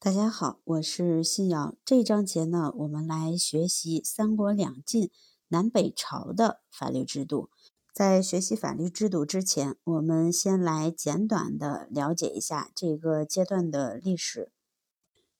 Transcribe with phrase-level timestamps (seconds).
[0.00, 1.74] 大家好，我是信瑶。
[1.84, 5.10] 这章节呢，我们来学习三国两晋
[5.48, 7.50] 南北朝的法律制度。
[7.92, 14.52] 在学习法律制度之前，我们先来简短的了解一下这个阶段的历史。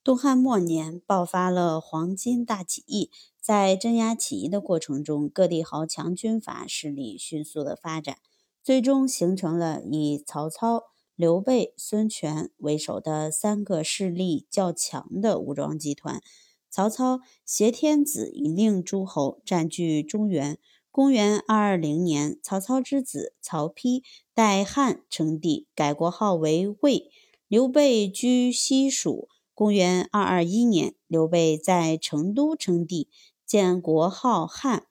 [0.02, 8.18] 东汉末年爆发了黄巾大起义，在镇压起义的过程中，各地豪强军阀势力迅速的发展，
[8.64, 10.82] 最终形成了以曹操。
[11.18, 16.22] 刘备、孙权为首的三个势力较强的武装集团，
[16.70, 20.56] 曹操挟天子以令诸侯占据中原。
[20.92, 27.10] 公元二二零年，曹操之子曹丕代汉称帝，改国号为魏。
[27.48, 29.28] 刘备居西蜀。
[29.52, 33.08] 公元二二一年，刘备在成都称帝，
[33.44, 34.86] 建国号汉，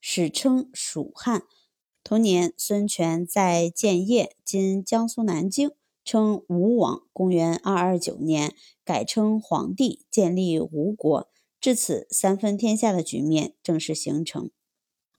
[0.00, 1.42] 史称蜀汉。
[2.06, 5.70] 同年，孙权在建业（今江苏南京）
[6.04, 7.00] 称吴王。
[7.14, 8.54] 公元二二九年，
[8.84, 11.26] 改称皇帝，建立吴国。
[11.58, 14.50] 至此，三分天下的局面正式形成。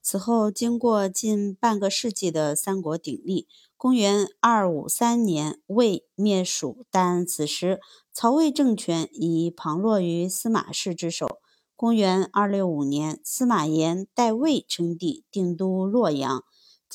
[0.04, 7.80] 此后，经过近半个世纪的三国鼎立，公元二五三年，魏灭蜀，但此时
[8.14, 11.40] 曹魏政权已旁落于司马氏之手。
[11.76, 16.44] 公元二六五年，司马炎代魏称帝，定都洛阳。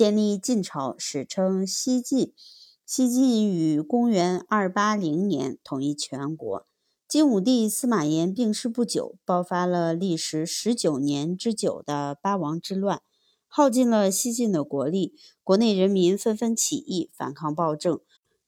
[0.00, 2.32] 建立晋朝，史称西晋。
[2.86, 6.66] 西晋于公元二八零年统一全国。
[7.06, 13.02] 晋武帝司马炎病逝不久，爆发了历时十九年之久的八王之乱，
[13.46, 15.12] 耗尽了西晋的国力。
[15.44, 18.00] 国内人民纷纷起义反抗暴政，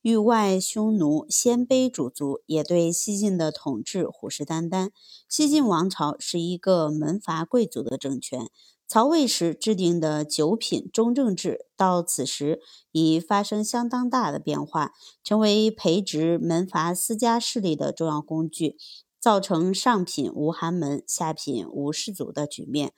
[0.02, 4.90] 域外匈奴、鲜卑主族也对西晋的统治虎视眈眈。
[5.28, 8.50] 西晋王朝是一个门阀贵族的政权。
[8.88, 14.92] 曹魏时制定的九品中正制，到此时已发生相当大的变化，
[15.22, 18.76] 成为培植门阀私家势力的重要工具，
[19.20, 22.92] 造成上品无寒门、下品无士族的局面。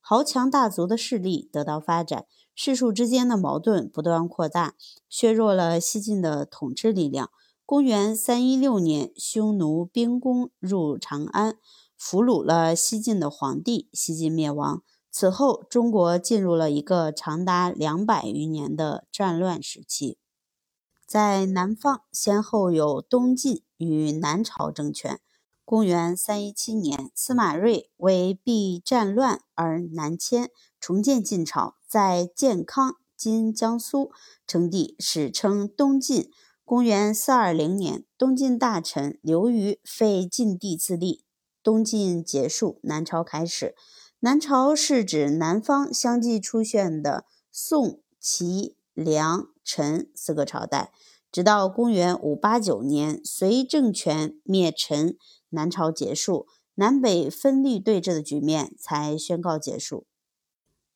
[0.00, 4.74] 豪强大族的势力得到发展，士庶之间的矛盾不断扩大，
[5.08, 7.30] 削弱了西晋的统治力量。
[7.64, 11.56] 公元三一六年，匈奴兵攻入长安，
[11.96, 14.82] 俘虏了西晋的皇帝，西晋灭亡。
[15.12, 20.18] 此后，中国进入了一个长达两百余年的战乱时期。
[21.06, 25.20] 在南方，先后有东晋与南朝政权。
[25.70, 30.50] 公元三一七年，司马睿为避战乱而南迁，
[30.80, 34.10] 重建晋朝，在建康（今江苏）
[34.48, 36.28] 称帝，史称东晋。
[36.64, 41.22] 公元四二零年，东晋大臣刘虞废晋帝自立，
[41.62, 43.76] 东晋结束，南朝开始。
[44.18, 50.90] 南朝是指南方相继出现的宋、齐、梁、陈四个朝代，
[51.32, 55.16] 直到公元五八九年隋政权灭陈，
[55.50, 60.06] 南朝结束，南北分立对峙的局面才宣告结束。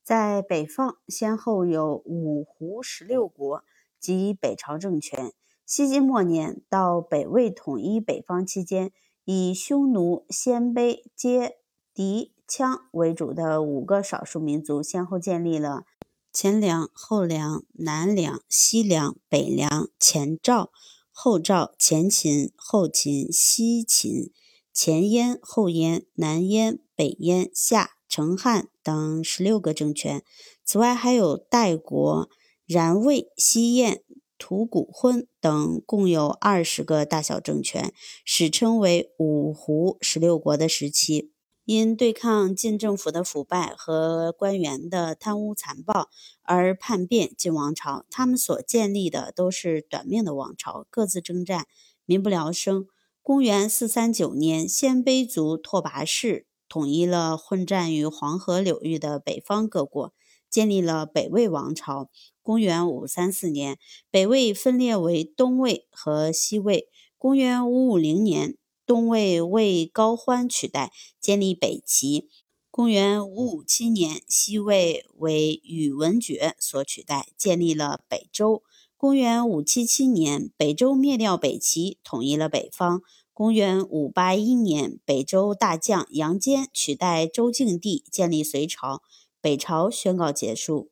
[0.02, 3.62] 在北方，先后有五胡十六国
[3.98, 5.32] 及北朝政权。
[5.64, 8.92] 西晋末年到北魏统一北方期间，
[9.24, 11.52] 以匈奴、鲜卑、羯、
[11.94, 12.32] 狄。
[12.46, 15.86] 羌为主的五个少数民族先后建立了
[16.34, 20.72] 前凉、后凉、南凉、西凉、北凉、前赵、
[21.12, 24.32] 后赵、前秦、后秦、西秦、
[24.72, 30.24] 前燕、后燕、南燕、北燕、夏、成汉等十六个政权。
[30.64, 32.28] 此外，还有代国、
[32.66, 34.02] 然魏、西燕、
[34.36, 41.30] 吐谷浑等，共有二十个大小政权，史称为五胡十六国的时期。
[41.66, 46.10] 因对抗晋政府的腐败和官员的贪污残暴
[46.42, 51.66] 而叛变晋王朝，他们所建立的都是短命的王朝，各自征战，
[52.04, 52.86] 民不聊生。
[53.22, 60.12] 公元四三九年，鲜卑族拓跋氏统一了混战于黄河流域的北方各国，
[60.50, 62.10] 建立了北魏王朝。
[62.42, 63.78] 公元五三四年，
[64.10, 66.91] 北魏分裂为东魏和西魏。
[67.16, 68.58] 公元五五零年。
[68.86, 72.28] 东魏魏高欢取代，建立北齐。
[72.70, 78.62] 公元五五七年，西魏为宇文觉所取代，建立了北周。
[78.96, 83.02] 公元五七七年，北周灭掉北齐，统一了北方。
[83.32, 89.02] 公元五八一年，北周大将杨坚取代周敬帝，建立隋朝，
[89.40, 90.90] 北朝宣告结束。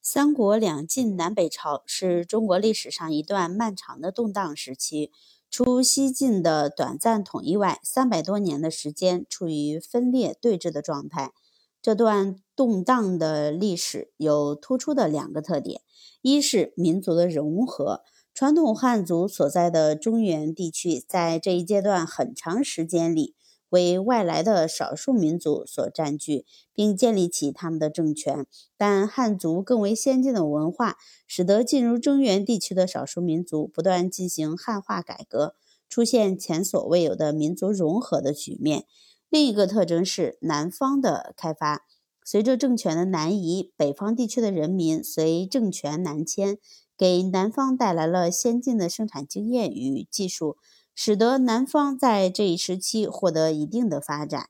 [0.00, 5.10] 三国两晋南北朝是中国历史上一段漫长的动荡时期。
[5.50, 11.32] 除西晋的短暂统一外，三百多年的时间处于分裂对峙的状态。
[11.80, 15.82] 这段动荡的历史有突出的两个特点：
[16.20, 18.02] 一是民族的融合，
[18.34, 23.36] 传统汉族所在的中原地区，在这一阶段很长时间里，
[23.76, 28.46] 为外来的少数民族所占据，并建立起他们的政权。
[28.74, 30.96] 但汉族更为先进的文化，
[31.26, 35.56] 使得进入中原地区的少数民族不断进行汉化改革，
[35.90, 38.86] 出现前所未有的民族融合的局面。
[39.28, 41.84] 另一个特征是南方的开发。
[42.24, 46.56] 随着政权的南移，北方地区的人民随政权南迁。
[46.98, 50.56] 给南方带来了先进的生产经验与技术，
[50.98, 54.48] 使得南方在这一时期获得一定的发展。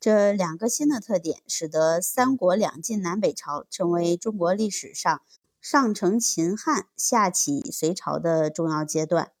[0.00, 5.20] 这两个新的特点，使得三国两晋南北朝成为中国历史上
[5.60, 9.32] 上承秦汉、下启隋朝的重要阶段。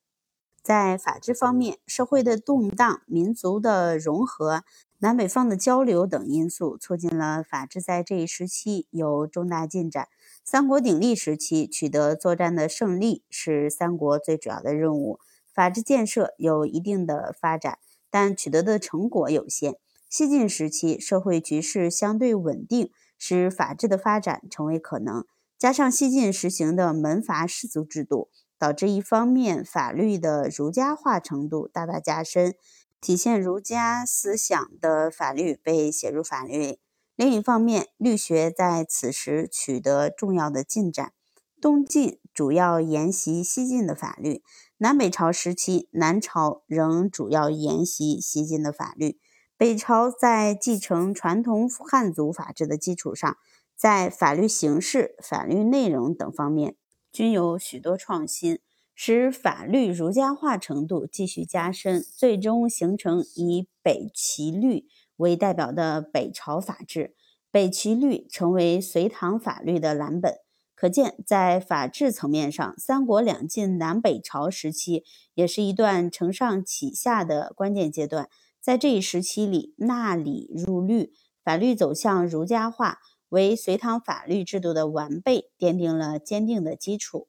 [0.62, 4.64] 在法治方面，社会的动荡、民族的融合、
[4.98, 10.08] 南北方的交流等因素，促进了法治在这一时期有重大进展。
[10.44, 15.20] 三国鼎立时期取得作战的胜利是三国最主要的任务，
[15.58, 17.80] 法治建设有一定的发展，
[18.12, 19.74] 但取得的成果有限。
[20.08, 25.24] 西晋时期社会局势相对稳定，使法治的发展成为可能。
[25.58, 32.54] 加上西晋实行的门阀士族制度，导致一方面法律的儒家化程度大大加深，
[33.00, 36.78] 体现儒家思想的法律被写入法律。
[37.16, 41.12] 另一方面，律学在此时取得重要的进展。
[41.60, 44.44] 东晋主要沿袭西晋的法律，
[44.80, 49.18] 南北朝时期，南朝仍主要沿袭西晋的法律，
[49.56, 53.36] 北朝在继承传统汉族法制的基础上，
[53.74, 56.76] 在法律形式、法律内容等方面
[57.10, 58.60] 均有许多创新，
[58.94, 64.86] 使法律儒家化程度继续加深，最终形成以北齐律。
[65.16, 67.16] 为代表的北朝法制，
[67.50, 70.34] 北齐律成为隋唐法律的蓝本。
[70.80, 75.02] 可见，在法治层面上，三国两晋南北朝时期
[75.34, 78.30] 也是一段承上启下的关键阶段。
[78.60, 82.98] 在这一时期里，纳礼入律，法律走向儒家化，
[83.28, 87.26] 为隋唐法律制度的完备奠定了坚定的基础。